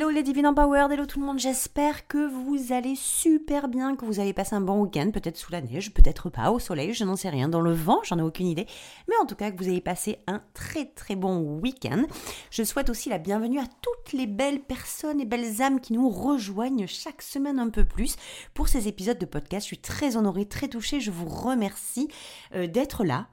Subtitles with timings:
[0.00, 4.06] Hello les Divine Empowered, hello tout le monde, j'espère que vous allez super bien, que
[4.06, 7.04] vous avez passé un bon week-end, peut-être sous la neige, peut-être pas, au soleil, je
[7.04, 8.64] n'en sais rien, dans le vent, j'en ai aucune idée,
[9.10, 12.06] mais en tout cas que vous ayez passé un très très bon week-end.
[12.50, 16.08] Je souhaite aussi la bienvenue à toutes les belles personnes et belles âmes qui nous
[16.08, 18.16] rejoignent chaque semaine un peu plus
[18.54, 19.66] pour ces épisodes de podcast.
[19.66, 22.08] Je suis très honorée, très touchée, je vous remercie
[22.54, 23.26] euh, d'être là,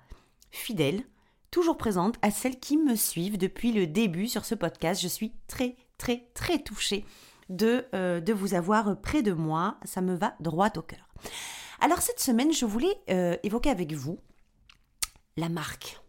[0.52, 1.04] fidèle,
[1.50, 5.02] toujours présente à celles qui me suivent depuis le début sur ce podcast.
[5.02, 7.06] Je suis très très très touchée
[7.50, 9.78] de, euh, de vous avoir près de moi.
[9.86, 11.08] Ça me va droit au cœur.
[11.80, 14.20] Alors cette semaine, je voulais euh, évoquer avec vous
[15.36, 16.00] la marque.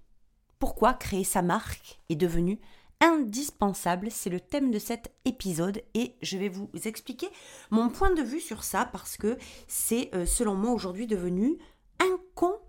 [0.59, 2.59] Pourquoi créer sa marque est devenu
[3.01, 4.11] indispensable?
[4.11, 7.29] C'est le thème de cet épisode et je vais vous expliquer
[7.71, 11.59] mon point de vue sur ça parce que c'est euh, selon moi aujourd'hui devenu
[12.01, 12.68] incontournable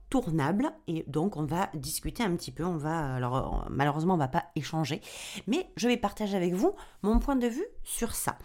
[0.88, 4.45] et donc on va discuter un petit peu, on va alors malheureusement on va pas
[4.55, 5.02] échanger,
[5.47, 8.37] mais je vais partager avec vous mon point de vue sur ça.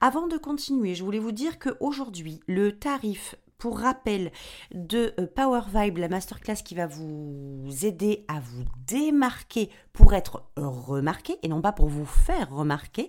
[0.00, 4.32] Avant de continuer, je voulais vous dire que aujourd'hui le tarif pour rappel
[4.74, 10.42] de euh, Power Vibe, la masterclass qui va vous aider à vous démarquer pour être
[10.56, 13.08] remarqué et non pas pour vous faire remarquer.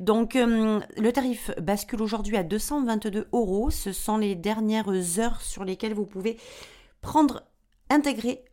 [0.00, 3.70] Donc euh, le tarif bascule aujourd'hui à 222 euros.
[3.70, 6.38] Ce sont les dernières heures sur lesquelles vous pouvez
[7.04, 7.42] prendre,
[7.90, 8.44] intégrer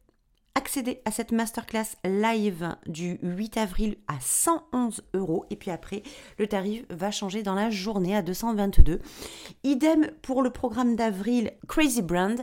[0.55, 5.45] accéder à cette masterclass live du 8 avril à 111 euros.
[5.49, 6.03] Et puis après
[6.37, 8.99] le tarif va changer dans la journée à 222
[9.63, 12.41] idem pour le programme d'avril Crazy Brand.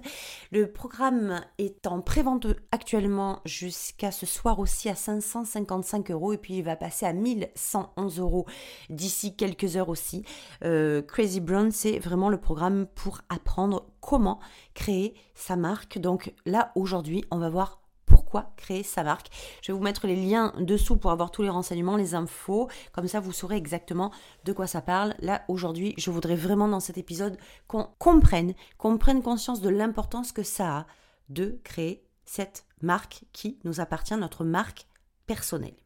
[0.52, 6.32] Le programme est en prévente actuellement jusqu'à ce soir aussi à 555 euros.
[6.32, 8.46] Et puis il va passer à 1111 euros
[8.90, 10.24] d'ici quelques heures aussi.
[10.64, 14.40] Euh, Crazy Brand c'est vraiment le programme pour apprendre comment
[14.74, 15.98] créer sa marque.
[15.98, 17.77] Donc là aujourd'hui on va voir
[18.08, 19.28] pourquoi créer sa marque.
[19.62, 22.68] Je vais vous mettre les liens dessous pour avoir tous les renseignements, les infos.
[22.92, 24.10] Comme ça, vous saurez exactement
[24.44, 25.14] de quoi ça parle.
[25.20, 30.32] Là, aujourd'hui, je voudrais vraiment dans cet épisode qu'on comprenne, qu'on prenne conscience de l'importance
[30.32, 30.86] que ça a
[31.28, 34.86] de créer cette marque qui nous appartient, notre marque
[35.26, 35.76] personnelle.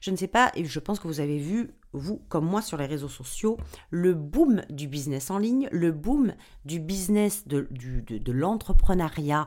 [0.00, 2.76] Je ne sais pas, et je pense que vous avez vu, vous comme moi sur
[2.76, 3.56] les réseaux sociaux,
[3.90, 9.46] le boom du business en ligne, le boom du business, de, de l'entrepreneuriat,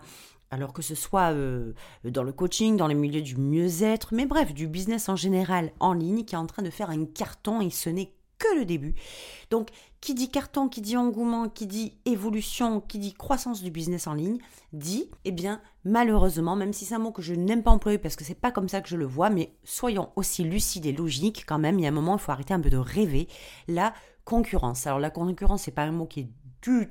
[0.56, 1.74] alors que ce soit euh,
[2.06, 5.92] dans le coaching, dans les milieux du mieux-être, mais bref, du business en général en
[5.92, 8.96] ligne qui est en train de faire un carton et ce n'est que le début.
[9.50, 14.08] Donc, qui dit carton, qui dit engouement, qui dit évolution, qui dit croissance du business
[14.08, 14.38] en ligne,
[14.72, 18.16] dit, eh bien, malheureusement, même si c'est un mot que je n'aime pas employer parce
[18.16, 21.44] que c'est pas comme ça que je le vois, mais soyons aussi lucides et logiques
[21.46, 23.28] quand même, il y a un moment, il faut arrêter un peu de rêver.
[23.68, 24.88] La concurrence.
[24.88, 26.30] Alors, la concurrence, c'est pas un mot qui est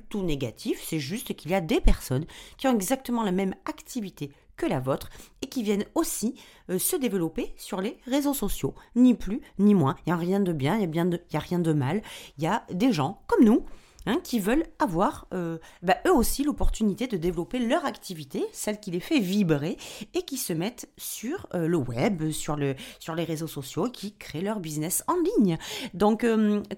[0.09, 2.25] tout négatif, c'est juste qu'il y a des personnes
[2.57, 5.09] qui ont exactement la même activité que la vôtre
[5.41, 6.35] et qui viennent aussi
[6.69, 8.73] euh, se développer sur les réseaux sociaux.
[8.95, 9.95] Ni plus, ni moins.
[10.05, 12.01] Il n'y a rien de bien, il n'y a, rien de mal.
[12.37, 13.65] Il y a des gens comme nous
[14.05, 18.91] hein, qui veulent avoir euh, bah, eux aussi l'opportunité de développer leur activité, celle qui
[18.91, 19.77] les fait vibrer
[20.13, 22.57] et qui se mettent sur euh, le web, sur,
[22.99, 25.57] sur les réseaux sociaux, qui créent leur business en ligne.
[25.93, 26.25] Donc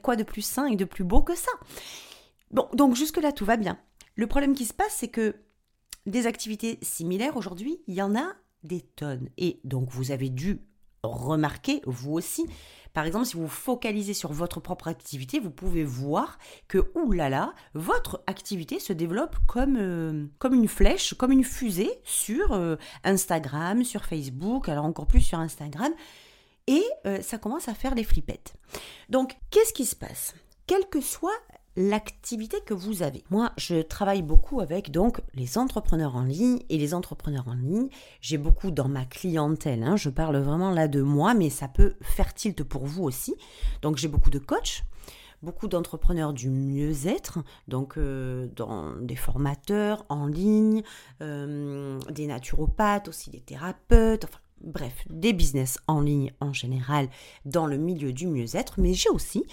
[0.01, 1.51] quoi de plus sain et de plus beau que ça?
[2.51, 3.77] Bon, donc jusque-là, tout va bien.
[4.15, 5.35] Le problème qui se passe, c'est que
[6.05, 9.29] des activités similaires, aujourd'hui, il y en a des tonnes.
[9.37, 10.61] Et donc, vous avez dû
[11.03, 12.45] remarquer, vous aussi,
[12.93, 18.23] par exemple, si vous focalisez sur votre propre activité, vous pouvez voir que, oulala, votre
[18.25, 24.69] activité se développe comme, euh, une flèche, comme une fusée sur euh, Instagram, sur Facebook,
[24.69, 25.93] alors encore plus sur Instagram,
[26.65, 28.55] et euh, ça commence à faire les flippettes.
[29.09, 30.33] Donc, qu'est-ce qui se passe?
[30.65, 31.39] Quelle que soit
[31.77, 33.23] l'activité que vous avez.
[33.29, 37.87] Moi, je travaille beaucoup avec donc les entrepreneurs en ligne et les entrepreneurs en ligne.
[38.19, 39.83] J'ai beaucoup dans ma clientèle.
[39.83, 39.95] Hein.
[39.95, 43.35] je parle vraiment là de moi, mais ça peut faire tilt pour vous aussi.
[43.83, 44.83] Donc j'ai beaucoup de coachs
[45.43, 47.37] beaucoup d'entrepreneurs du mieux-être,
[47.67, 50.81] donc euh, dans des formateurs en ligne,
[51.21, 57.09] euh, des naturopathes, aussi des thérapeutes, enfin bref, des business en ligne en général
[57.45, 59.45] dans le milieu du mieux-être, mais j'ai aussi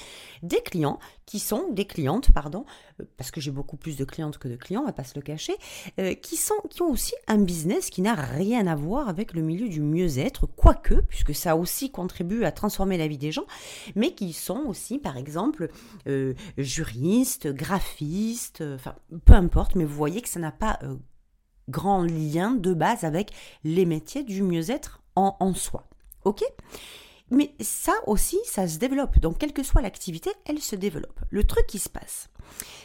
[0.42, 2.64] des clients qui sont, des clientes, pardon,
[3.00, 5.14] euh, parce que j'ai beaucoup plus de clientes que de clients, on va pas se
[5.14, 5.54] le cacher,
[5.98, 9.42] euh, qui, sont, qui ont aussi un business qui n'a rien à voir avec le
[9.42, 13.46] milieu du mieux-être, quoique, puisque ça aussi contribue à transformer la vie des gens,
[13.94, 15.70] mais qui sont aussi, par exemple,
[16.06, 20.78] euh, juristes, graphistes, enfin, peu importe, mais vous voyez que ça n'a pas
[21.68, 23.32] grand lien de base avec
[23.64, 25.84] les métiers du mieux-être en, soi.
[26.24, 26.42] Ok?
[27.30, 29.18] Mais ça aussi, ça se développe.
[29.18, 31.20] Donc, quelle que soit l'activité, elle se développe.
[31.30, 32.28] Le truc qui se passe,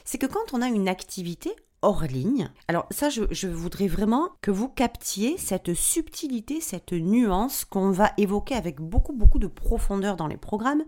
[0.06, 4.30] c'est que quand on a une activité hors ligne, alors ça, je, je voudrais vraiment
[4.42, 10.16] que vous captiez cette subtilité, cette nuance qu'on va évoquer avec beaucoup, beaucoup de profondeur
[10.16, 10.84] dans les programmes.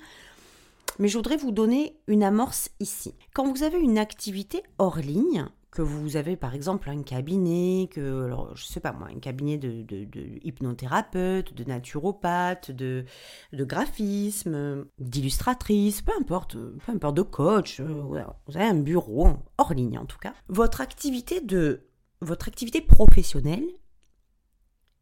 [0.99, 3.15] Mais je voudrais vous donner une amorce ici.
[3.33, 8.25] Quand vous avez une activité hors ligne, que vous avez par exemple un cabinet, que,
[8.25, 10.05] alors, je sais pas moi, un cabinet de, de,
[10.43, 13.05] hypnothérapeute, de naturopathe, de,
[13.53, 18.03] de graphisme, d'illustratrice, peu importe, peu importe, de coach, euh,
[18.47, 20.33] vous avez un bureau, hors ligne en tout cas.
[20.49, 21.87] Votre activité de,
[22.19, 23.65] votre activité professionnelle,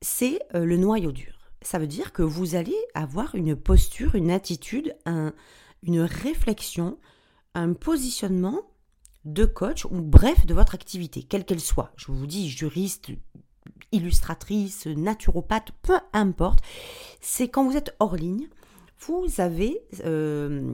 [0.01, 1.51] c'est euh, le noyau dur.
[1.63, 5.33] Ça veut dire que vous allez avoir une posture, une attitude, un,
[5.81, 6.99] une réflexion,
[7.55, 8.61] un positionnement
[9.25, 11.91] de coach ou bref de votre activité, quelle qu'elle soit.
[11.95, 13.11] Je vous dis juriste,
[13.91, 16.59] illustratrice, naturopathe, peu importe.
[17.21, 18.47] C'est quand vous êtes hors ligne,
[18.99, 20.73] vous avez euh,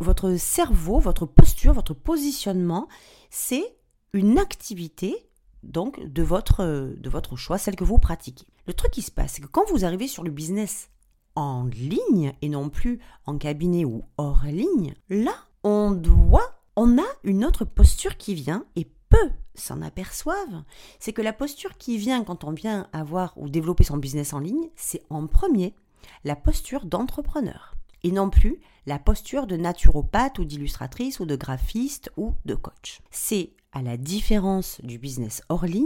[0.00, 2.88] votre cerveau, votre posture, votre positionnement,
[3.30, 3.76] c'est
[4.12, 5.16] une activité
[5.62, 8.46] donc de votre, de votre choix, celle que vous pratiquez.
[8.66, 10.90] Le truc qui se passe, c'est que quand vous arrivez sur le business
[11.34, 17.06] en ligne et non plus en cabinet ou hors ligne, là, on doit on a
[17.24, 20.62] une autre posture qui vient et peu s'en aperçoivent.
[21.00, 24.38] C'est que la posture qui vient quand on vient avoir ou développer son business en
[24.38, 25.74] ligne, c'est en premier
[26.22, 32.12] la posture d'entrepreneur et non plus la posture de naturopathe ou d'illustratrice ou de graphiste
[32.16, 33.00] ou de coach.
[33.10, 35.84] C'est à la différence du business hors ligne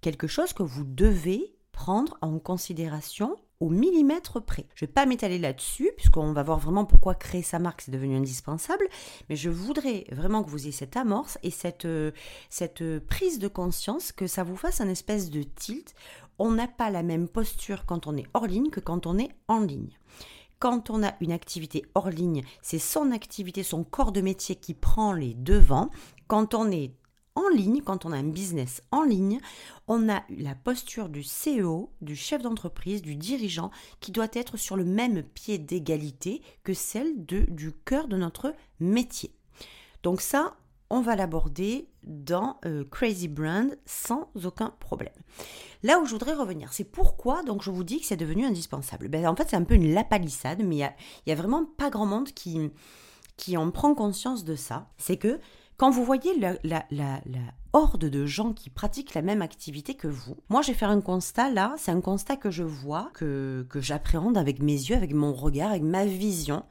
[0.00, 4.66] quelque chose que vous devez prendre en considération au millimètre près.
[4.74, 7.92] Je ne vais pas m'étaler là-dessus, puisqu'on va voir vraiment pourquoi créer sa marque, c'est
[7.92, 8.88] devenu indispensable,
[9.30, 12.10] mais je voudrais vraiment que vous ayez cette amorce et cette, euh,
[12.50, 15.94] cette prise de conscience, que ça vous fasse un espèce de tilt.
[16.40, 19.30] On n'a pas la même posture quand on est hors ligne que quand on est
[19.46, 19.96] en ligne.
[20.58, 24.74] Quand on a une activité hors ligne, c'est son activité, son corps de métier qui
[24.74, 25.90] prend les devants.
[26.26, 26.94] Quand on est
[27.34, 29.40] en ligne, quand on a un business en ligne,
[29.88, 33.70] on a la posture du CEO, du chef d'entreprise, du dirigeant,
[34.00, 38.54] qui doit être sur le même pied d'égalité que celle de, du cœur de notre
[38.80, 39.34] métier.
[40.02, 40.56] Donc ça,
[40.90, 45.14] on va l'aborder dans euh, Crazy Brand sans aucun problème.
[45.82, 49.08] Là où je voudrais revenir, c'est pourquoi donc je vous dis que c'est devenu indispensable.
[49.08, 50.78] Ben, en fait, c'est un peu une lapalissade, mais il
[51.26, 52.70] n'y a, a vraiment pas grand monde qui,
[53.36, 54.90] qui en prend conscience de ça.
[54.98, 55.40] C'est que
[55.82, 56.84] quand vous voyez la,
[57.72, 61.50] horde de gens qui pratiquent la même activité que vous, moi j'ai fait un constat
[61.50, 65.32] là, c'est un constat que je vois, que, que j'appréhende avec mes yeux, avec mon
[65.32, 66.62] regard, avec ma vision.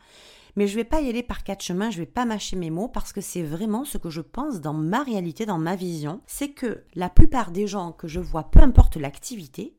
[0.56, 2.56] Mais je ne vais pas y aller par quatre chemins, je ne vais pas mâcher
[2.56, 5.75] mes mots parce que c'est vraiment ce que je pense dans ma réalité, dans ma
[5.75, 6.22] vision.
[6.25, 9.75] C'est que la plupart des gens que je vois, peu importe l'activité,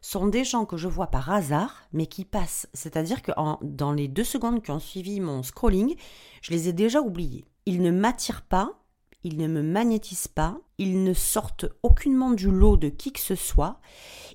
[0.00, 2.66] sont des gens que je vois par hasard, mais qui passent.
[2.74, 3.30] C'est-à-dire que
[3.62, 5.94] dans les deux secondes qui ont suivi mon scrolling,
[6.40, 7.44] je les ai déjà oubliés.
[7.66, 8.82] Ils ne m'attirent pas,
[9.24, 13.36] ils ne me magnétisent pas, ils ne sortent aucunement du lot de qui que ce
[13.36, 13.80] soit,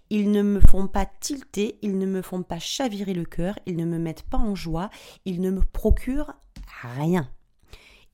[0.10, 3.76] ils ne me font pas tilter, ils ne me font pas chavirer le cœur, ils
[3.76, 4.90] ne me mettent pas en joie,
[5.26, 6.34] ils ne me procurent
[6.82, 7.30] rien.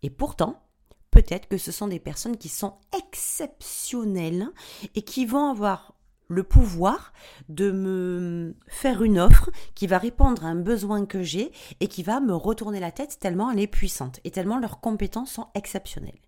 [0.02, 0.64] Et pourtant,
[1.12, 4.50] peut-être que ce sont des personnes qui sont exceptionnelles
[4.96, 5.93] et qui vont avoir
[6.28, 7.14] le pouvoir
[7.50, 12.04] de me faire une offre qui va répondre à un besoin que j'ai et qui
[12.04, 16.20] va me retourner la tête tellement elle est puissante et tellement leurs compétences sont exceptionnelles.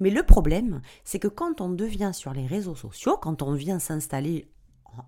[0.00, 3.78] Mais le problème, c'est que quand on devient sur les réseaux sociaux, quand on vient
[3.78, 4.50] s'installer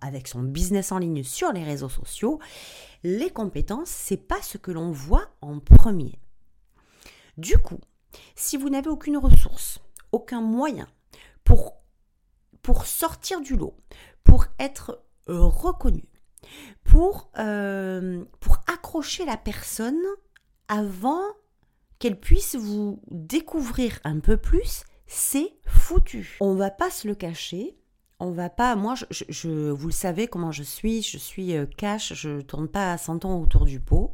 [0.00, 2.38] avec son business en ligne sur les réseaux sociaux,
[3.02, 6.18] les compétences, c'est pas ce que l'on voit en premier.
[7.36, 7.80] Du coup,
[8.34, 9.80] si vous n'avez aucune ressource,
[10.12, 10.88] aucun moyen
[11.44, 11.78] pour
[12.62, 13.74] pour sortir du lot,
[14.28, 16.04] pour être euh, reconnu,
[16.84, 20.00] pour, euh, pour accrocher la personne
[20.68, 21.24] avant
[21.98, 26.36] qu'elle puisse vous découvrir un peu plus, c'est foutu.
[26.40, 27.76] On va pas se le cacher.
[28.20, 28.76] On va pas.
[28.76, 31.02] Moi, je, vous le savez comment je suis.
[31.02, 32.12] Je suis euh, cash.
[32.14, 34.12] Je tourne pas à 100 ans autour du pot.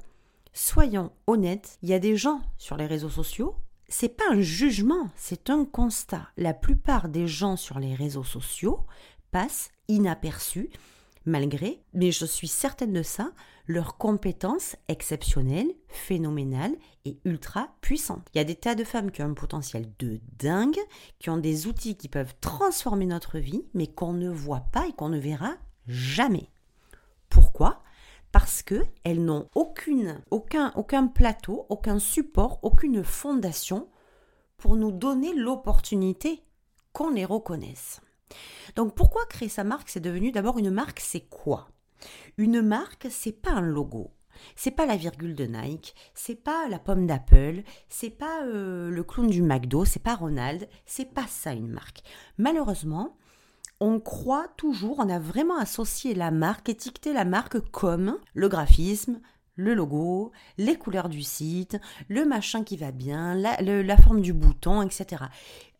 [0.52, 1.78] Soyons honnêtes.
[1.82, 3.56] Il y a des gens sur les réseaux sociaux.
[3.88, 6.28] C'est pas un jugement, c'est un constat.
[6.36, 8.80] La plupart des gens sur les réseaux sociaux
[9.34, 10.70] passent inaperçus
[11.26, 13.32] malgré, mais je suis certaine de ça,
[13.66, 18.28] leurs compétences exceptionnelles, phénoménales et ultra puissantes.
[18.32, 20.78] Il y a des tas de femmes qui ont un potentiel de dingue,
[21.18, 24.92] qui ont des outils qui peuvent transformer notre vie, mais qu'on ne voit pas et
[24.92, 25.54] qu'on ne verra
[25.88, 26.48] jamais.
[27.28, 27.82] Pourquoi?
[28.30, 33.88] Parce qu'elles n'ont aucune, aucun, aucun plateau, aucun support, aucune fondation
[34.58, 36.44] pour nous donner l'opportunité
[36.92, 38.00] qu'on les reconnaisse.
[38.76, 41.68] Donc pourquoi créer sa marque C'est devenu d'abord une marque, c'est quoi?
[42.36, 44.10] Une marque, c'est pas un logo.
[44.56, 49.04] C'est pas la virgule de Nike, c'est pas la pomme d'Apple, c'est pas euh, le
[49.04, 52.02] clown du McDo, c'est pas Ronald, c'est pas ça une marque.
[52.36, 53.16] Malheureusement,
[53.80, 59.20] on croit toujours, on a vraiment associé la marque, étiqueté la marque comme le graphisme,
[59.56, 64.32] le logo, les couleurs du site, le machin qui va bien, la, la forme du
[64.32, 65.24] bouton, etc.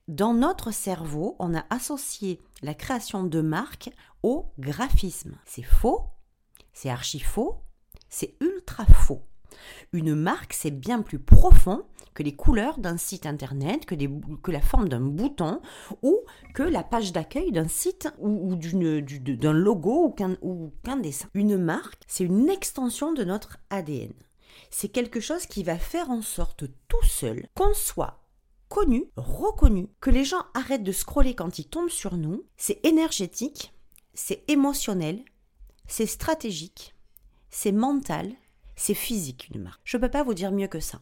[0.08, 3.88] Dans notre cerveau, on a associé la création de marque
[4.22, 5.38] au graphisme.
[5.46, 6.02] C'est faux,
[6.74, 7.62] c'est archi faux,
[8.10, 9.22] c'est ultra faux.
[9.94, 13.94] Une marque, c'est bien plus profond que les couleurs d'un site internet, que,
[14.42, 15.62] que la forme d'un bouton
[16.02, 16.20] ou
[16.52, 21.28] que la page d'accueil d'un site ou, d'un logo ou qu'un dessin.
[21.32, 24.12] Une marque, c'est une extension de notre ADN.
[24.70, 28.23] C'est quelque chose qui va faire en sorte tout seul qu'on soit
[28.74, 32.44] connu, reconnu, que les gens arrêtent de scroller quand ils tombent sur nous.
[32.56, 33.72] C'est énergétique,
[34.14, 35.24] c'est émotionnel,
[35.86, 36.96] c'est stratégique,
[37.50, 38.32] c'est mental,
[38.74, 39.80] c'est physique une marque.
[39.84, 41.00] Je ne peux pas vous dire mieux que ça.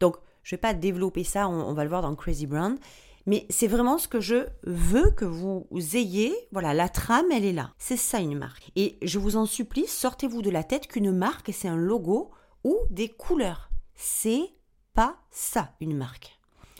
[0.00, 2.76] Donc, je ne vais pas développer ça, on, va le voir dans Crazy Brand,
[3.24, 6.34] mais c'est vraiment ce que je veux que vous ayez.
[6.50, 7.72] Voilà, la trame, elle est là.
[7.78, 8.72] C'est ça une marque.
[8.74, 12.32] Et je vous en supplie, sortez-vous de la tête qu'une marque, c'est un logo
[12.64, 13.70] ou des couleurs.
[13.94, 14.56] C'est
[14.92, 16.35] pas ça une marque.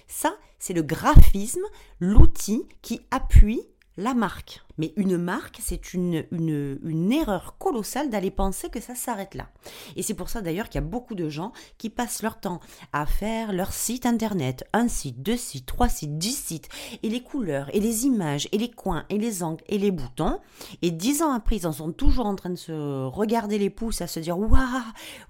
[0.06, 1.64] Ça, c'est le graphisme,
[2.00, 3.62] l'outil qui appuie
[3.96, 4.62] la marque.
[4.78, 9.48] Mais une marque, c'est une, une, erreur colossale d'aller penser que ça s'arrête là.
[9.96, 12.60] Et c'est pour ça d'ailleurs qu'il y a beaucoup de gens qui passent leur temps
[12.92, 16.68] à faire leur site internet, un site, deux sites, trois sites, dix sites,
[17.02, 20.40] et les couleurs, et les images, et les coins, et les angles, et les boutons.
[20.82, 24.02] Et dix ans après, ils en sont toujours en train de se regarder les pouces,
[24.02, 24.60] à se dire Waouh,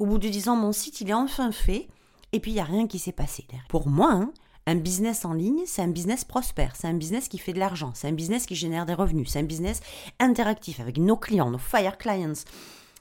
[0.00, 1.86] au bout de dix ans, mon site, il est enfin fait.
[2.32, 3.46] Et puis, il n'y a rien qui s'est passé.
[3.68, 4.32] Pour moi, hein,
[4.66, 7.92] un business en ligne, c'est un business prospère, c'est un business qui fait de l'argent,
[7.94, 9.80] c'est un business qui génère des revenus, c'est un business
[10.18, 12.32] interactif avec nos clients, nos fire clients,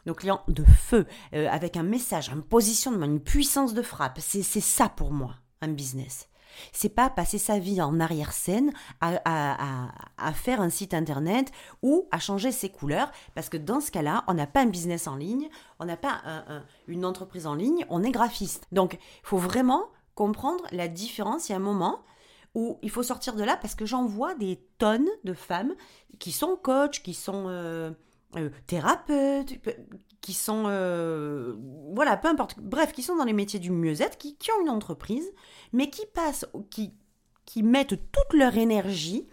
[0.05, 4.19] nos clients de feu, euh, avec un message, un positionnement, une puissance de frappe.
[4.19, 6.27] C'est ça pour moi, un business.
[6.71, 12.51] C'est pas passer sa vie en arrière-scène à, faire un site internet ou à changer
[12.51, 15.85] ses couleurs, parce que dans ce cas-là, on n'a pas un business en ligne, on
[15.85, 16.21] n'a pas
[16.87, 18.67] une entreprise en ligne, on est graphiste.
[18.71, 21.49] Donc, il faut vraiment comprendre la différence.
[21.49, 21.99] Il y a un moment
[22.55, 25.75] où il faut sortir de là parce que j'en vois des tonnes de femmes
[26.19, 27.91] qui sont coachs, qui sont euh,
[28.37, 29.59] euh, thérapeutes,
[30.21, 31.53] qui sont euh,
[31.93, 34.69] voilà, peu importe, bref, qui sont dans les métiers du mieux-être, qui, qui, ont une
[34.69, 35.29] entreprise,
[35.73, 36.93] mais qui passent, qui,
[37.45, 39.27] qui mettent toute leur énergie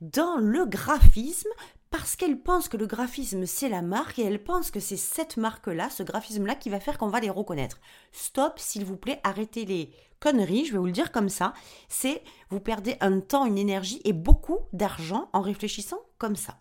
[0.00, 1.50] dans le graphisme
[1.92, 5.36] parce qu'elles pensent que le graphisme c'est la marque et elles pensent que c'est cette
[5.36, 7.80] marque-là, ce graphisme-là qui va faire qu'on va les reconnaître.
[8.12, 11.52] Stop, s'il vous plaît, arrêtez les conneries, je vais vous le dire comme ça.
[11.88, 16.56] C'est vous perdez un temps, une énergie et beaucoup d'argent en réfléchissant comme ça.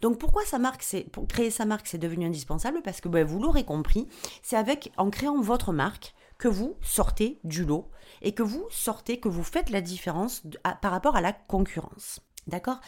[0.00, 0.84] Donc pourquoi sa marque,
[1.28, 2.82] créer sa marque, c'est devenu indispensable?
[2.82, 4.08] Parce que ben, vous l'aurez compris,
[4.42, 7.88] c'est avec en créant votre marque que vous sortez du lot
[8.20, 10.42] et que vous sortez, que vous faites la différence
[10.80, 12.20] par rapport à la concurrence.
[12.46, 12.80] D'accord?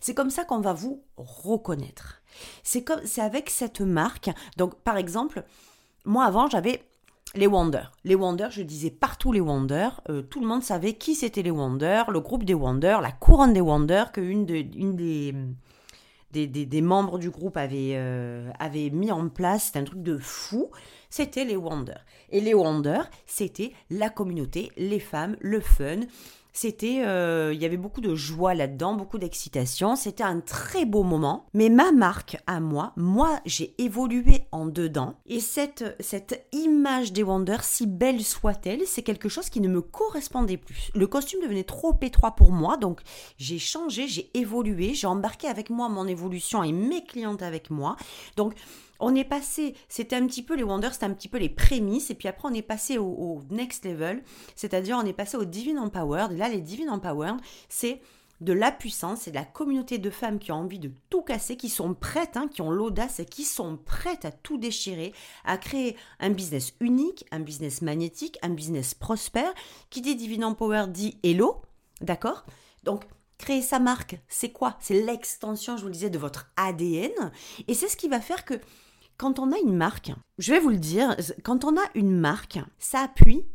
[0.00, 2.22] C'est comme ça qu'on va vous reconnaître.
[2.62, 4.30] C'est comme c'est avec cette marque.
[4.56, 5.44] Donc par exemple,
[6.04, 6.82] moi avant j'avais
[7.34, 7.84] les Wonder.
[8.04, 9.88] Les Wonder, je disais partout les Wonder.
[10.08, 13.52] Euh, tout le monde savait qui c'était les Wonder, le groupe des Wonder, la couronne
[13.52, 19.12] des Wonder que une, de, une des, des, membres du groupe avait, euh, avait mis
[19.12, 19.64] en place.
[19.64, 20.70] C'était un truc de fou.
[21.10, 21.98] C'était les Wonder.
[22.30, 26.00] Et les Wonder, c'était la communauté, les femmes, le fun.
[26.52, 29.96] C'était, euh, il y avait beaucoup de joie là-dedans, beaucoup d'excitation.
[29.96, 31.46] C'était un très beau moment.
[31.54, 35.14] Mais ma marque à moi, moi, j'ai évolué en dedans.
[35.26, 39.80] Et cette, cette image des Wonder, si belle soit-elle, c'est quelque chose qui ne me
[39.80, 40.90] correspondait plus.
[40.94, 43.00] Le costume devenait trop étroit pour moi, donc
[43.38, 47.96] j'ai changé, j'ai évolué, j'ai embarqué avec moi mon évolution et mes clientes avec moi.
[48.36, 48.54] Donc
[49.02, 52.10] on est passé, c'était un petit peu les Wonders, c'était un petit peu les prémices,
[52.10, 54.22] et puis après on est passé au, next level,
[54.54, 57.36] c'est-à-dire on est passé au Divine Empowered, là les Divine Empowered,
[57.68, 58.00] c'est
[58.40, 61.56] de la puissance, c'est de la communauté de femmes qui ont envie de tout casser,
[61.56, 65.12] qui sont prêtes, hein, qui ont l'audace et qui sont prêtes à tout déchirer,
[65.44, 69.52] à créer un business unique, un business magnétique, un business prospère.
[69.90, 71.62] Qui dit Divine Empowered dit Hello,
[72.00, 72.44] d'accord?
[72.82, 73.04] Donc
[73.42, 74.76] Créer sa marque, c'est quoi?
[74.78, 77.32] C'est l'extension, je vous le disais, de votre ADN.
[77.66, 78.54] Et c'est ce qui va faire que
[79.22, 81.14] quand on a une marque, je vais vous le dire,
[81.44, 83.46] quand on a une marque, ça appuie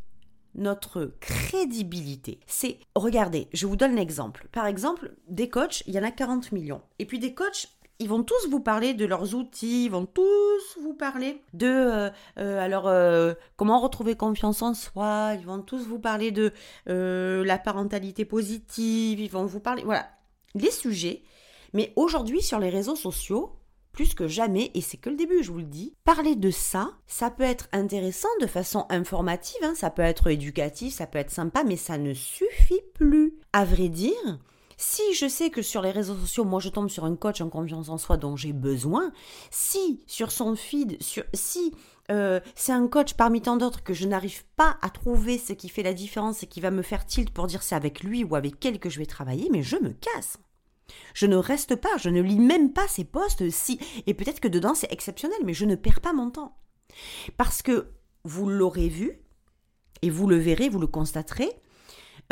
[0.56, 2.40] notre crédibilité.
[2.48, 4.48] C'est, regardez, je vous donne l'exemple.
[4.54, 6.82] Par exemple, des coachs, il y en a 40 millions.
[7.00, 7.68] Et puis des coachs,
[8.00, 12.10] ils vont tous vous parler de leurs outils, ils vont tous vous parler de euh,
[12.40, 16.54] euh, alors euh, comment retrouver confiance en soi, ils vont tous vous parler de
[16.86, 20.08] la parentalité positive, ils vont vous parler voilà,
[20.56, 21.24] les sujets.
[21.74, 23.58] Mais aujourd'hui sur les réseaux sociaux,
[23.98, 26.92] plus que jamais, et c'est que le début, je vous le dis, parler de ça,
[27.08, 31.32] ça peut être intéressant de façon informative, hein, ça peut être éducatif, ça peut être
[31.32, 33.34] sympa, mais ça ne suffit plus.
[33.54, 34.38] À vrai dire,
[34.78, 37.50] si je sais que sur les réseaux sociaux, moi je tombe sur un coach en
[37.50, 39.12] confiance en soi dont j'ai besoin,
[39.50, 41.00] si sur son feed,
[41.34, 41.74] si
[42.12, 45.70] euh, c'est un coach parmi tant d'autres que je n'arrive pas à trouver ce qui
[45.70, 48.36] fait la différence et qui va me faire tilt pour dire c'est avec lui ou
[48.36, 50.38] avec elle que je vais travailler, mais je me casse.
[51.14, 54.48] Je ne reste pas, je ne lis même pas ces posts si et peut-être que
[54.48, 56.58] dedans c'est exceptionnel, mais je ne perds pas mon temps.
[57.38, 57.88] Parce que
[58.24, 59.20] vous l'aurez vu
[60.02, 61.50] et vous le verrez, vous le constaterez,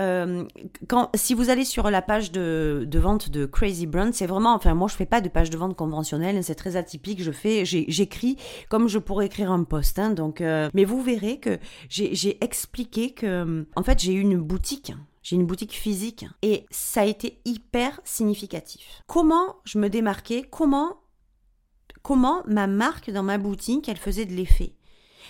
[0.01, 0.43] euh,
[0.87, 4.73] quand, si vous allez sur la page de, vente de Crazy Brand, c'est vraiment, enfin
[4.73, 7.23] moi je fais pas de page de vente conventionnelle, c'est très atypique.
[7.23, 8.37] Je fais, j'écris
[8.69, 9.99] comme je pourrais écrire un post.
[9.99, 11.59] Hein, donc, euh, mais vous verrez que
[11.89, 14.93] j'ai expliqué que, en fait, j'ai une boutique.
[15.25, 19.01] J'ai une boutique physique et ça a été hyper significatif.
[19.07, 20.43] Comment je me démarquais?
[20.43, 21.01] Comment
[22.03, 24.75] comment ma marque dans ma boutique, elle faisait de l'effet?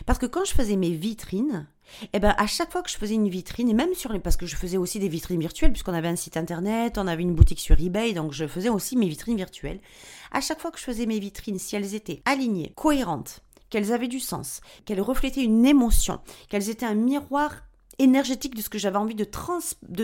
[0.05, 1.69] Parce que quand je faisais mes vitrines,
[2.11, 4.35] eh ben à chaque fois que je faisais une vitrine et même sur les parce
[4.35, 7.33] que je faisais aussi des vitrines virtuelles puisqu'on avait un site internet, on avait une
[7.33, 9.79] boutique sur eBay donc je faisais aussi mes vitrines virtuelles.
[10.33, 14.09] À chaque fois que je faisais mes vitrines, si elles étaient alignées, cohérentes, qu'elles avaient
[14.09, 17.61] du sens, qu'elles reflétaient une émotion, qu'elles étaient un miroir
[17.99, 19.25] énergétique de ce que j'avais envie de,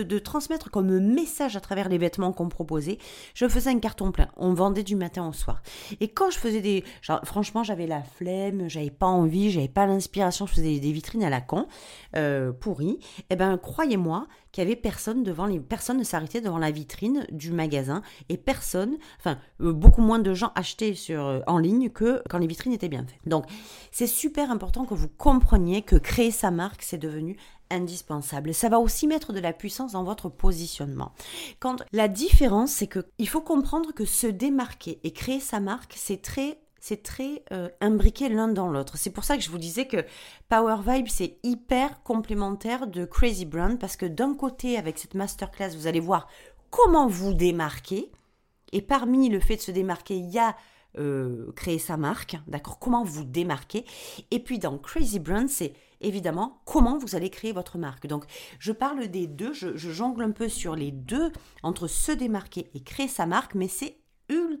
[0.02, 2.98] de, transmettre comme message à travers les vêtements qu'on proposait,
[3.34, 4.28] je faisais un carton plein.
[4.36, 5.62] On vendait du matin au soir.
[6.00, 6.84] Et quand je faisais des...
[7.24, 11.30] franchement, j'avais la flemme, j'avais pas envie, j'avais pas l'inspiration, je faisais des vitrines à
[11.30, 11.66] la con,
[12.16, 12.98] euh, pourries.
[13.30, 15.58] Eh ben, croyez-moi qu'il y avait personne devant les...
[15.60, 20.34] Personne ne s'arrêtait devant la vitrine du magasin et personne, enfin, euh, beaucoup moins de
[20.34, 23.28] gens achetaient sur, euh, en ligne que quand les vitrines étaient bien faites.
[23.28, 23.46] Donc,
[23.90, 27.36] c'est super important que vous compreniez que créer sa marque, c'est devenu
[27.72, 28.54] indispensable.
[28.54, 31.12] Ça va aussi mettre de la puissance dans votre positionnement.
[31.58, 35.94] Quand la différence, c'est que il faut comprendre que se démarquer et créer sa marque,
[35.96, 38.96] c'est très c'est très euh, imbriqué l'un dans l'autre.
[38.96, 40.04] C'est pour ça que je vous disais que
[40.48, 45.76] Power Vibe, c'est hyper complémentaire de Crazy Brand parce que d'un côté, avec cette masterclass,
[45.76, 46.26] vous allez voir
[46.70, 48.10] comment vous démarquer.
[48.72, 50.56] Et parmi le fait de se démarquer, il y a
[50.98, 53.84] euh, créer sa marque, d'accord Comment vous démarquer
[54.30, 58.06] Et puis dans Crazy Brand, c'est évidemment comment vous allez créer votre marque.
[58.06, 58.24] Donc
[58.58, 62.82] je parle des deux, je, jongle un peu sur les deux, entre se démarquer et
[62.82, 64.01] créer sa marque, mais c'est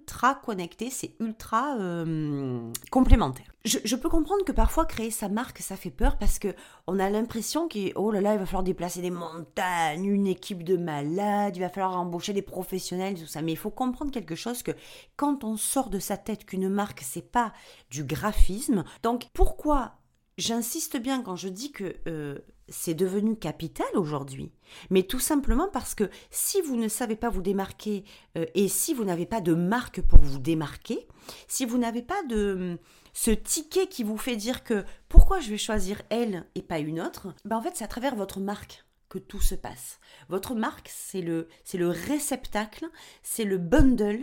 [0.02, 3.46] ultra connecté, c'est ultra euh, complémentaire.
[3.64, 6.48] Je, peux comprendre que parfois créer sa marque, ça fait peur parce que
[6.88, 10.64] on a l'impression qu'il oh là là, il va falloir déplacer des montagnes, une équipe
[10.64, 13.40] de malades, il va falloir embaucher des professionnels, tout ça.
[13.40, 14.72] Mais il faut comprendre quelque chose que
[15.16, 17.52] quand on sort de sa tête qu'une marque, c'est pas
[17.90, 18.82] du graphisme.
[19.04, 19.92] Donc pourquoi
[20.38, 22.38] J'insiste bien quand je dis que euh,
[22.72, 24.50] c'est devenu capital aujourd'hui,
[24.90, 28.04] mais tout simplement parce que si vous ne savez pas vous démarquer
[28.36, 31.06] euh, et si vous n'avez pas de marque pour vous démarquer,
[31.46, 32.78] si vous n'avez pas de
[33.12, 37.00] ce ticket qui vous fait dire que pourquoi je vais choisir elle et pas une
[37.00, 40.00] autre, ben en fait c'est à travers votre marque que tout se passe.
[40.30, 42.88] Votre marque, c'est le, c'est le réceptacle,
[43.22, 44.22] c'est le bundle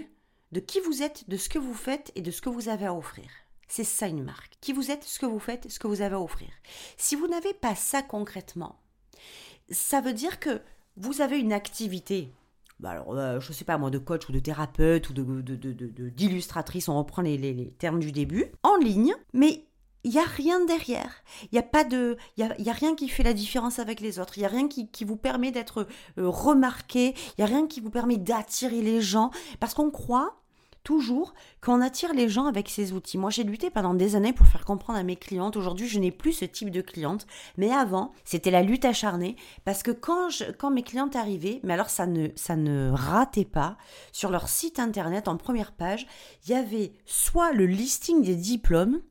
[0.52, 2.88] de qui vous êtes, de ce que vous faites et de ce que vous avez
[2.88, 3.30] à offrir.
[3.70, 4.58] C'est ça une marque.
[4.62, 6.50] Qui vous êtes, ce que vous faites, ce que vous avez à offrir.
[6.98, 8.82] Si vous n'avez pas ça concrètement,
[9.70, 10.60] ça veut dire que
[10.98, 12.34] vous avez une activité.
[12.80, 16.88] Bah alors, euh, je ne sais pas moi, de coach ou de thérapeute ou d'illustratrice,
[16.88, 19.66] de, on reprend les, termes du début, en ligne, mais
[20.04, 21.24] il n'y a rien derrière.
[21.44, 24.18] Il n'y a pas de, il y a, rien qui fait la différence avec les
[24.18, 24.38] autres.
[24.38, 27.14] Il n'y a rien qui, vous permet d'être euh, remarqué.
[27.38, 29.30] Il n'y a rien qui vous permet d'attirer les gens.
[29.60, 30.40] Parce qu'on croit
[30.84, 33.18] toujours qu'on attire les gens avec ces outils.
[33.18, 35.58] Moi, j'ai lutté pendant des années pour faire comprendre à mes clientes.
[35.58, 37.28] Aujourd'hui, je n'ai plus ce type de cliente.
[37.58, 41.74] Mais avant, c'était la lutte acharnée parce que quand, je, quand mes clientes arrivaient, mais
[41.74, 43.78] alors ça ne, ça ne ratait pas,
[44.12, 46.08] sur leur site internet, en première page,
[46.46, 49.02] il y avait soit le listing des diplômes,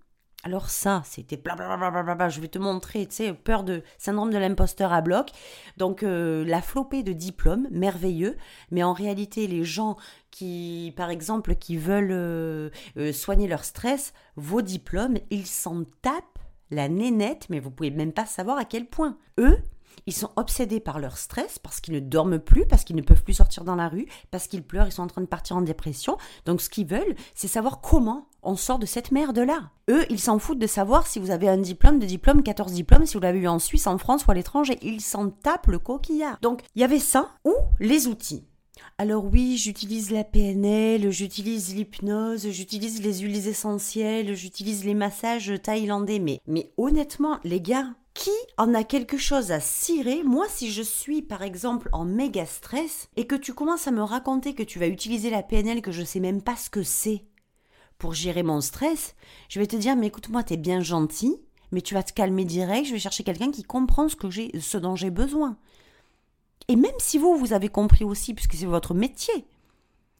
[0.44, 4.92] alors ça, c'était blablabla, je vais te montrer, tu sais, peur de syndrome de l'imposteur
[4.92, 5.30] à bloc.
[5.76, 8.36] Donc euh, la flopée de diplômes, merveilleux,
[8.70, 9.96] mais en réalité, les gens
[10.30, 16.38] qui, par exemple, qui veulent euh, euh, soigner leur stress, vos diplômes, ils s'en tapent
[16.70, 19.16] la nénette, mais vous pouvez même pas savoir à quel point.
[19.38, 19.58] Eux,
[20.06, 23.24] Ils sont obsédés par leur stress parce qu'ils ne dorment plus, parce qu'ils ne peuvent
[23.24, 25.62] plus sortir dans la rue, parce qu'ils pleurent, ils sont en train de partir en
[25.62, 26.16] dépression.
[26.44, 29.70] Donc ce qu'ils veulent, c'est savoir comment on sort de cette merde-là.
[29.90, 33.06] Eux, ils s'en foutent de savoir si vous avez un diplôme, de diplôme, 14 diplômes,
[33.06, 34.78] si vous l'avez eu en Suisse, en France ou à l'étranger.
[34.82, 36.38] Ils s'en tapent le coquillard.
[36.40, 38.47] Donc il y avait ça ou les outils.
[38.98, 46.18] Alors oui, j'utilise la PNL, j'utilise l'hypnose, j'utilise les huiles essentielles, j'utilise les massages thaïlandais,
[46.18, 50.24] mais, mais honnêtement, les gars, qui en a quelque chose à cirer?
[50.24, 54.02] Moi, si je suis par exemple en méga stress et que tu commences à me
[54.02, 57.24] raconter que tu vas utiliser la PNL que je sais même pas ce que c'est
[57.96, 59.14] pour gérer mon stress,
[59.48, 61.36] je vais te dire mais écoute-moi, t'es bien gentil,
[61.70, 64.50] mais tu vas te calmer direct, je vais chercher quelqu'un qui comprend ce que j'ai
[64.58, 65.56] ce dont j'ai besoin.
[66.68, 69.46] Et même si vous vous avez compris aussi puisque c'est votre métier,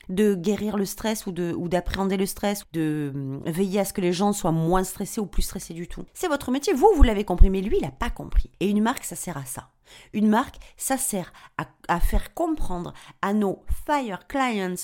[0.08, 4.00] de guérir le stress ou de d'appréhender le stress, de hum, veiller à ce que
[4.00, 6.04] les gens soient moins stressés ou plus stressés du tout.
[6.14, 8.50] C'est votre métier, vous vous l'avez compris, mais lui il n'a pas compris.
[8.61, 9.68] Et une marque ça sert à ça.
[10.12, 14.76] Une marque ça sert à, à faire comprendre à nos fire clients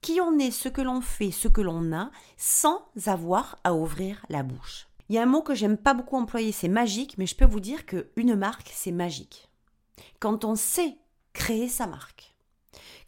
[0.00, 4.24] qui on est, ce que l'on fait, ce que l'on a, sans avoir à ouvrir
[4.28, 4.86] la bouche.
[5.08, 7.46] Il y a un mot que j'aime pas beaucoup employer, c'est magique, mais je peux
[7.46, 9.48] vous dire que une marque, c'est magique.
[10.20, 10.98] Quand on sait
[11.32, 12.34] créer sa marque,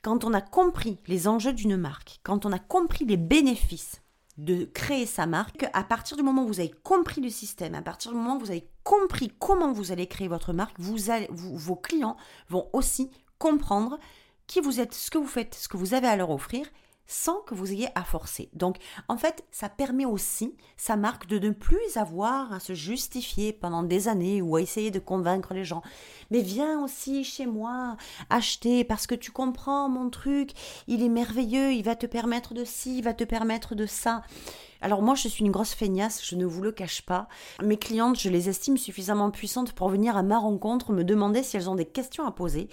[0.03, 4.01] quand on a compris les enjeux d'une marque, quand on a compris les bénéfices
[4.39, 7.83] de créer sa marque, à partir du moment où vous avez compris le système, à
[7.83, 12.17] partir du moment où vous avez compris comment vous allez créer votre marque, vos clients
[12.49, 13.99] vont aussi comprendre
[14.47, 16.67] qui vous êtes, ce que vous faites, ce que vous avez à leur offrir
[17.11, 18.51] sans que vous ayez à forcer.
[18.53, 18.77] Donc,
[19.09, 23.83] en fait, ça permet aussi sa marque de ne plus avoir à se justifier pendant
[23.83, 25.83] des années ou à essayer de convaincre les gens.
[26.31, 27.97] Mais viens aussi chez moi
[28.31, 30.53] acheter parce que tu comprends mon truc,
[30.87, 34.23] il est merveilleux, il va te permettre de ci, il va te permettre de ça.
[34.83, 37.29] Alors moi, je suis une grosse feignasse, je ne vous le cache pas.
[37.63, 41.57] Mes clientes, je les estime suffisamment puissantes pour venir à ma rencontre, me demander si
[41.57, 42.69] elles ont des questions à poser.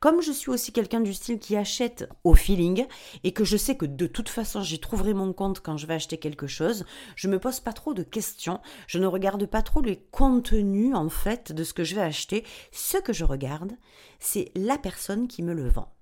[0.00, 2.86] Comme je suis aussi quelqu'un du style qui achète au feeling
[3.24, 6.18] et que je sais de toute façon, j'y trouverai mon compte quand je vais acheter
[6.18, 6.84] quelque chose,
[7.16, 11.08] je me pose pas trop de questions, je ne regarde pas trop les contenus en
[11.08, 12.44] fait de ce que je vais acheter.
[12.72, 13.72] Ce que je regarde,
[14.18, 15.92] c'est la personne qui me le vend.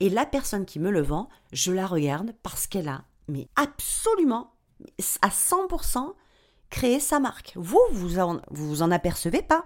[0.00, 4.52] Et la personne qui me le vend, je la regarde parce qu'elle a mais absolument
[5.22, 6.14] à 100%
[6.70, 7.52] créer sa marque.
[7.56, 8.18] Vous, vous
[8.50, 9.64] vous en apercevez pas.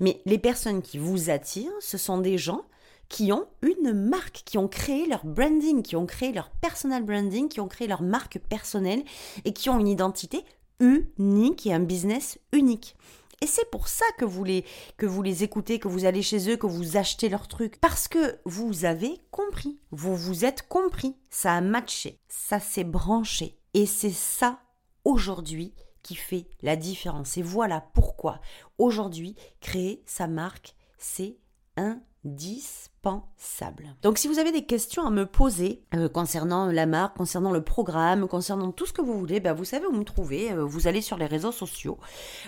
[0.00, 2.64] Mais les personnes qui vous attirent, ce sont des gens
[3.08, 7.48] qui ont une marque, qui ont créé leur branding, qui ont créé leur personal branding,
[7.48, 9.04] qui ont créé leur marque personnelle
[9.44, 10.44] et qui ont une identité
[10.80, 12.96] unique et un business unique.
[13.42, 14.64] Et c'est pour ça que vous, les,
[14.96, 17.78] que vous les écoutez, que vous allez chez eux, que vous achetez leurs trucs.
[17.80, 19.78] Parce que vous avez compris.
[19.90, 21.16] Vous vous êtes compris.
[21.28, 22.18] Ça a matché.
[22.28, 23.58] Ça s'est branché.
[23.74, 24.60] Et c'est ça,
[25.04, 27.36] aujourd'hui, qui fait la différence.
[27.36, 28.40] Et voilà pourquoi,
[28.78, 31.36] aujourd'hui, créer sa marque, c'est
[31.76, 33.94] indispensable.
[34.02, 37.62] Donc si vous avez des questions à me poser euh, concernant la marque, concernant le
[37.62, 40.52] programme, concernant tout ce que vous voulez, ben vous savez où me trouver.
[40.52, 41.98] Euh, vous allez sur les réseaux sociaux,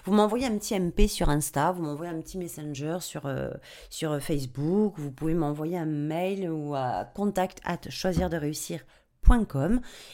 [0.04, 3.50] vous m'envoyez un petit MP sur Insta, vous m'envoyez un petit Messenger sur, euh,
[3.90, 8.38] sur Facebook, vous pouvez m'envoyer un mail ou à contact at choisir de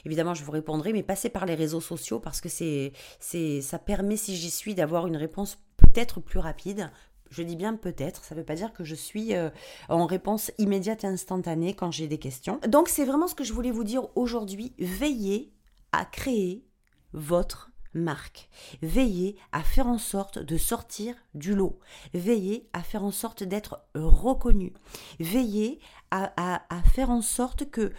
[0.04, 3.78] Évidemment, je vous répondrai, mais passez par les réseaux sociaux parce que c'est, c'est, ça
[3.78, 6.90] permet, si j'y suis, d'avoir une réponse peut-être plus rapide.
[7.34, 9.50] Je dis bien peut-être, ça ne veut pas dire que je suis euh,
[9.88, 12.60] en réponse immédiate et instantanée quand j'ai des questions.
[12.68, 14.72] Donc c'est vraiment ce que je voulais vous dire aujourd'hui.
[14.78, 15.52] Veillez
[15.90, 16.64] à créer
[17.12, 18.48] votre marque.
[18.82, 21.80] Veillez à faire en sorte de sortir du lot.
[22.12, 24.72] Veillez à faire en sorte d'être reconnu.
[25.18, 25.80] Veillez
[26.12, 27.92] à, à, faire en sorte que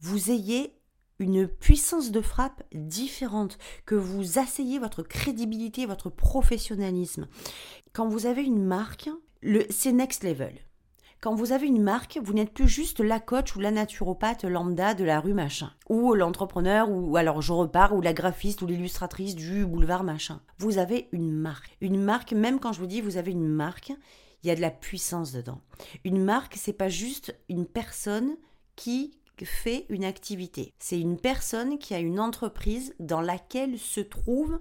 [0.00, 0.78] vous ayez
[1.18, 7.28] une puissance de frappe différente, que vous asseyez votre crédibilité, votre professionnalisme.
[7.92, 9.08] Quand vous avez une marque,
[9.70, 10.54] c'est next level.
[11.20, 14.92] Quand vous avez une marque, vous n'êtes plus juste la coach ou la naturopathe lambda
[14.92, 19.34] de la rue machin, ou l'entrepreneur, ou alors je repars, ou la graphiste ou l'illustratrice
[19.34, 20.42] du boulevard machin.
[20.58, 21.78] Vous avez une marque.
[21.80, 23.94] Une marque, même quand je vous dis vous avez une marque,
[24.42, 25.62] il y a de la puissance dedans.
[26.04, 28.36] Une marque, c'est pas juste une personne
[28.76, 30.72] qui fait une activité.
[30.78, 34.60] C'est une personne qui a une entreprise dans laquelle se trouve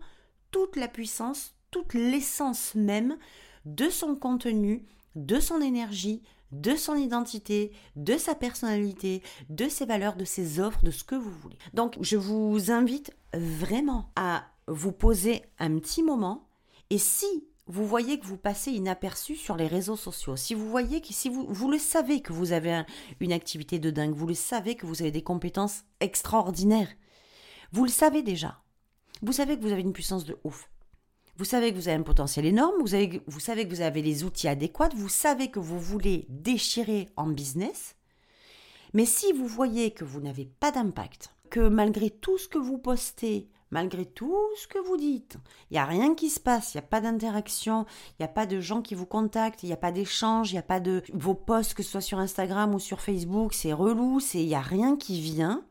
[0.51, 3.17] toute la puissance, toute l'essence même
[3.65, 10.15] de son contenu, de son énergie, de son identité, de sa personnalité, de ses valeurs,
[10.15, 11.57] de ses offres, de ce que vous voulez.
[11.73, 16.47] Donc je vous invite vraiment à vous poser un petit moment
[16.89, 20.99] et si vous voyez que vous passez inaperçu sur les réseaux sociaux, si vous voyez
[21.01, 22.83] que si vous, vous le savez que vous avez
[23.21, 26.93] une activité de dingue, vous le savez que vous avez des compétences extraordinaires,
[27.71, 28.59] vous le savez déjà.
[29.21, 30.69] Vous savez que vous avez une puissance de ouf.
[31.37, 34.01] vous savez que vous avez un potentiel énorme, vous, avez, vous savez que vous avez
[34.01, 37.95] les outils adéquats, vous savez que vous voulez déchirer en business.
[38.93, 42.77] Mais si vous voyez que vous n'avez pas d'impact, que malgré tout ce que vous
[42.77, 45.37] postez, malgré tout ce que vous dites,
[45.69, 48.29] il n'y a rien qui se passe, il n'y a pas d'interaction, il n'y a
[48.29, 50.79] pas de gens qui vous contactent, il n'y a pas d'échange, il n'y a pas
[50.79, 54.55] de vos posts, que ce soit sur Instagram ou sur Facebook, c'est relou, il n'y
[54.55, 55.65] a rien qui vient,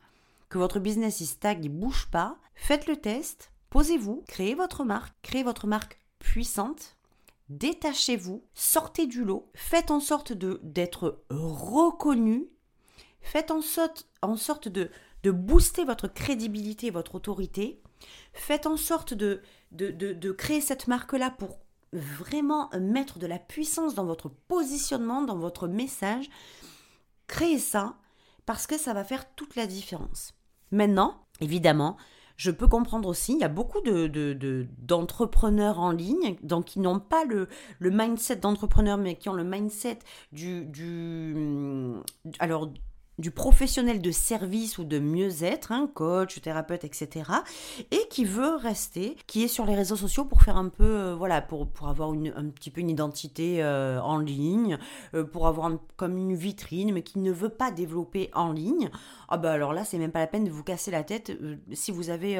[0.48, 5.14] que votre business il stagne, il bouge pas, faites le test, Posez-vous, créez votre marque,
[5.22, 6.98] créez votre marque puissante,
[7.48, 12.50] détachez-vous, sortez du lot, faites en sorte de d'être reconnu,
[13.22, 14.90] faites en sorte, en sorte de,
[15.22, 17.81] de booster votre crédibilité, votre autorité,
[18.32, 21.58] faites en sorte de, de, de créer cette marque-là pour
[21.92, 26.30] vraiment mettre de la puissance dans votre positionnement, dans votre message.
[27.26, 27.96] Créez ça
[28.46, 30.34] parce que ça va faire toute la différence.
[30.70, 31.96] Maintenant, évidemment,
[32.36, 36.98] je peux comprendre aussi, il y a beaucoup de, d'entrepreneurs en ligne, donc qui n'ont
[36.98, 39.98] pas le, le mindset d'entrepreneur, mais qui ont le mindset
[40.32, 41.94] du, du
[42.38, 42.72] alors
[43.18, 47.30] du professionnel de service ou de mieux-être, un hein, coach, thérapeute, etc.,
[47.90, 51.14] et qui veut rester, qui est sur les réseaux sociaux pour faire un peu, euh,
[51.14, 54.78] voilà, pour, pour avoir une, un petit peu une identité euh, en ligne,
[55.14, 58.90] euh, pour avoir comme une vitrine, mais qui ne veut pas développer en ligne.
[59.28, 61.32] Ah bah alors là, c'est même pas la peine de vous casser la tête.
[61.72, 62.36] si vous avez,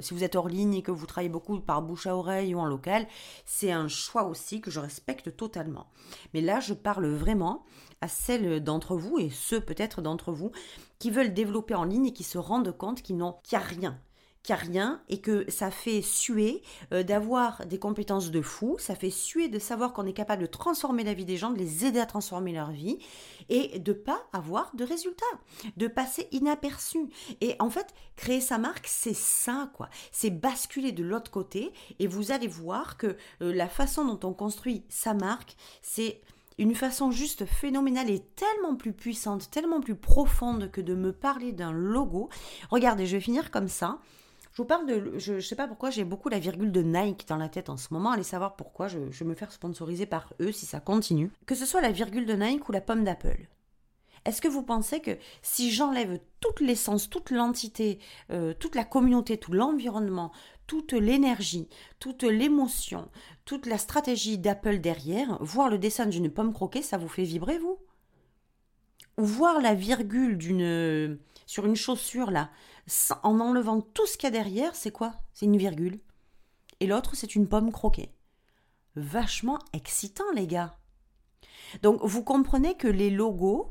[0.00, 2.60] si vous êtes hors ligne et que vous travaillez beaucoup par bouche à oreille ou
[2.60, 3.06] en local,
[3.44, 5.86] c'est un choix aussi que je respecte totalement.
[6.34, 7.64] Mais là, je parle vraiment
[8.00, 10.50] à celles d'entre vous, et ceux peut-être d'entre vous,
[10.98, 13.66] qui veulent développer en ligne et qui se rendent compte qu'ils n'ont, qu'il n'y a
[13.66, 14.00] rien
[14.42, 18.76] qu'il n'y a rien et que ça fait suer euh, d'avoir des compétences de fou,
[18.78, 21.58] ça fait suer de savoir qu'on est capable de transformer la vie des gens, de
[21.58, 22.98] les aider à transformer leur vie
[23.48, 25.26] et de pas avoir de résultats,
[25.76, 27.08] de passer inaperçu.
[27.40, 29.88] Et en fait, créer sa marque, c'est ça quoi.
[30.12, 34.32] C'est basculer de l'autre côté et vous allez voir que euh, la façon dont on
[34.32, 36.20] construit sa marque, c'est
[36.58, 41.52] une façon juste phénoménale et tellement plus puissante, tellement plus profonde que de me parler
[41.52, 42.28] d'un logo.
[42.70, 43.98] Regardez, je vais finir comme ça.
[44.52, 45.18] Je vous parle de.
[45.18, 47.76] Je ne sais pas pourquoi j'ai beaucoup la virgule de Nike dans la tête en
[47.76, 48.10] ce moment.
[48.10, 48.88] Allez savoir pourquoi.
[48.88, 51.30] Je, vais me faire sponsoriser par eux si ça continue.
[51.46, 53.46] Que ce soit la virgule de Nike ou la pomme d'Apple.
[54.24, 58.00] Est-ce que vous pensez que si j'enlève toute l'essence, toute l'entité,
[58.32, 60.32] euh, toute la communauté, tout l'environnement,
[60.68, 63.10] toute l'énergie, toute l'émotion,
[63.44, 67.58] toute la stratégie d'Apple derrière, voir le dessin d'une pomme croquée, ça vous fait vibrer,
[67.58, 67.78] vous?
[69.16, 72.50] Ou voir la virgule d'une sur une chaussure là,
[73.22, 75.14] en enlevant tout ce qu'il y a derrière, c'est quoi?
[75.32, 75.98] C'est une virgule.
[76.80, 78.12] Et l'autre, c'est une pomme croquée.
[78.94, 80.78] Vachement excitant, les gars.
[81.82, 83.70] Donc, vous comprenez que les logos,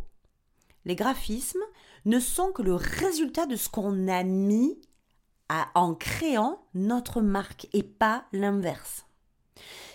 [0.86, 1.64] les graphismes
[2.06, 4.82] ne sont que le résultat de ce qu'on a mis
[5.50, 9.06] en créant notre marque et pas l'inverse.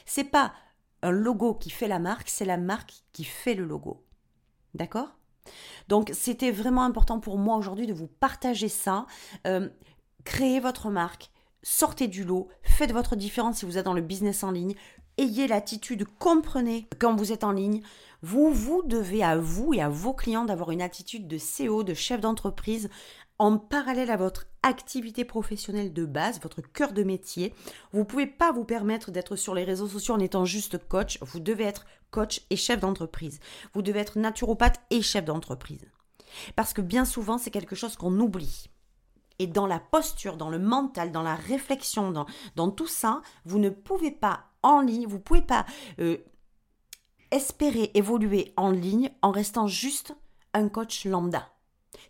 [0.06, 0.52] C'est pas
[1.02, 4.04] un logo qui fait la marque, c'est la marque qui fait le logo.
[4.74, 5.16] D'accord?
[5.88, 9.06] Donc c'était vraiment important pour moi aujourd'hui de vous partager ça.
[9.46, 9.68] Euh,
[10.24, 11.30] créez votre marque,
[11.62, 14.74] sortez du lot, faites votre différence si vous êtes dans le business en ligne,
[15.18, 17.82] ayez l'attitude, comprenez quand vous êtes en ligne,
[18.22, 21.94] vous, vous devez à vous et à vos clients d'avoir une attitude de CEO, de
[21.94, 22.88] chef d'entreprise
[23.38, 27.54] en parallèle à votre activité professionnelle de base, votre cœur de métier.
[27.92, 31.18] Vous ne pouvez pas vous permettre d'être sur les réseaux sociaux en étant juste coach.
[31.22, 33.40] Vous devez être coach et chef d'entreprise.
[33.74, 35.84] Vous devez être naturopathe et chef d'entreprise.
[36.56, 38.70] Parce que bien souvent, c'est quelque chose qu'on oublie.
[39.38, 42.12] Et dans la posture, dans le mental, dans la réflexion,
[42.54, 45.66] dans, tout ça, vous ne pouvez pas en ligne, vous ne pouvez pas
[45.98, 46.18] euh,
[47.32, 50.14] espérer évoluer en ligne en restant juste
[50.54, 51.48] un coach lambda.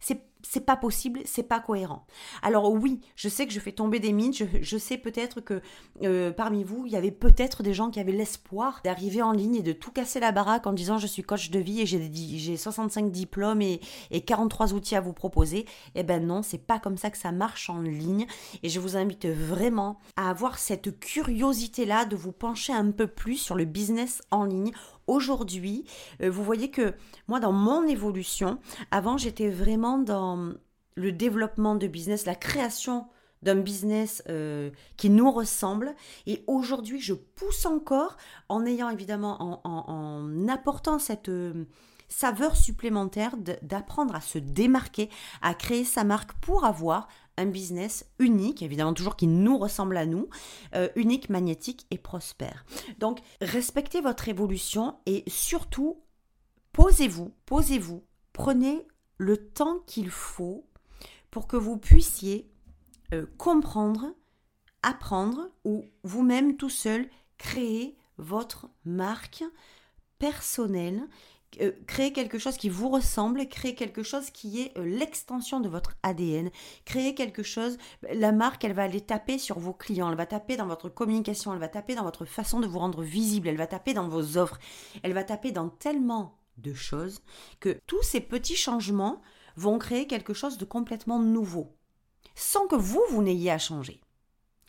[0.00, 2.06] C'est c'est pas possible, c'est pas cohérent.
[2.42, 5.60] Alors oui, je sais que je fais tomber des mythes, je, sais peut-être que
[6.02, 9.56] euh, parmi vous, il y avait peut-être des gens qui avaient l'espoir d'arriver en ligne
[9.56, 12.56] et de tout casser la baraque en disant je suis coach de vie et j'ai
[12.56, 15.66] 65 diplômes et, et 43 outils à vous proposer.
[15.94, 18.26] Eh ben non, c'est pas comme ça que ça marche en ligne
[18.62, 23.36] et je vous invite vraiment à avoir cette curiosité-là de vous pencher un peu plus
[23.36, 24.72] sur le business en ligne
[25.06, 25.84] aujourd'hui,
[26.22, 26.94] euh, vous voyez que
[27.28, 28.58] moi, dans mon évolution,
[28.90, 30.52] avant, j'étais vraiment dans
[30.94, 33.06] le développement de business, la création
[33.42, 35.94] d'un business euh, qui nous ressemble.
[36.26, 38.16] Et aujourd'hui, je pousse encore
[38.48, 41.66] en ayant évidemment, en, apportant cette euh,
[42.08, 45.10] saveur supplémentaire d'apprendre à se démarquer,
[45.40, 50.06] à créer sa marque pour avoir un business unique, évidemment toujours qui nous ressemble à
[50.06, 50.28] nous,
[50.74, 52.64] euh, unique, magnétique et prospère.
[52.98, 56.02] Donc respectez votre évolution et surtout
[56.72, 58.86] posez-vous, posez-vous, prenez
[59.18, 60.66] le temps qu'il faut
[61.30, 62.50] pour que vous puissiez
[63.12, 64.14] euh, comprendre
[64.82, 69.44] apprendre ou vous-même tout seul créer votre marque
[70.18, 71.08] personnelle
[71.60, 75.68] euh, créer quelque chose qui vous ressemble, créer quelque chose qui est euh, l'extension de
[75.68, 76.50] votre ADN,
[76.84, 77.76] créer quelque chose,
[78.12, 81.52] la marque, elle va aller taper sur vos clients, elle va taper dans votre communication,
[81.52, 84.38] elle va taper dans votre façon de vous rendre visible, elle va taper dans vos
[84.38, 84.58] offres,
[85.02, 87.22] elle va taper dans tellement de choses
[87.60, 89.20] que tous ces petits changements
[89.56, 91.76] vont créer quelque chose de complètement nouveau,
[92.34, 94.00] sans que vous, vous n'ayez à changer.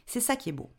[0.06, 0.70] C'est ça qui est beau.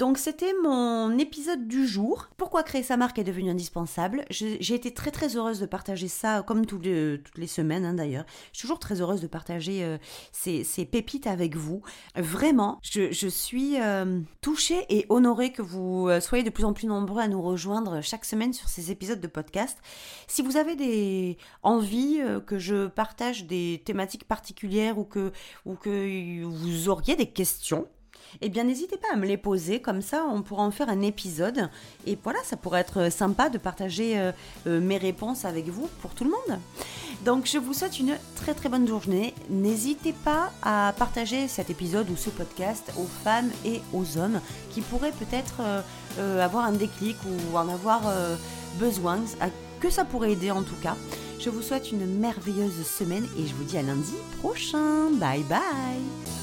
[0.00, 2.30] Donc c'était mon épisode du jour.
[2.38, 6.42] Pourquoi créer sa marque est devenu indispensable J'ai été très très heureuse de partager ça,
[6.42, 8.24] comme toutes les semaines hein, d'ailleurs.
[8.54, 9.98] Je suis toujours très heureuse de partager euh,
[10.32, 11.82] ces, pépites avec vous.
[12.16, 16.86] Vraiment, je, suis euh, touchée et honorée que vous euh, soyez de plus en plus
[16.86, 19.76] nombreux à nous rejoindre chaque semaine sur ces épisodes de podcast.
[20.28, 25.30] Si vous avez des envies que je partage des thématiques particulières ou que,
[25.66, 27.86] ou que vous auriez des questions,
[28.40, 31.02] eh bien n'hésitez pas à me les poser, comme ça on pourra en faire un
[31.02, 31.68] épisode.
[32.06, 34.32] Et voilà, ça pourrait être sympa de partager euh,
[34.66, 36.58] euh, mes réponses avec vous pour tout le monde.
[37.24, 39.34] Donc je vous souhaite une très très bonne journée.
[39.48, 44.80] N'hésitez pas à partager cet épisode ou ce podcast aux femmes et aux hommes qui
[44.80, 45.60] pourraient peut-être
[46.18, 48.02] euh, avoir un déclic ou en avoir
[48.78, 49.20] besoin,
[49.80, 50.96] que ça pourrait aider en tout cas.
[51.40, 55.10] Je vous souhaite une merveilleuse semaine et je vous dis à lundi prochain.
[55.18, 56.39] Bye bye